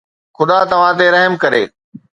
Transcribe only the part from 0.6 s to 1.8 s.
توهان تي رحم ڪري.